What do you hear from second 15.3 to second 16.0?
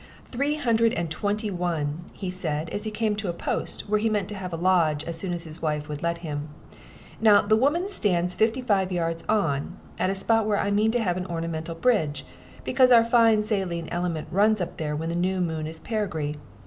moon is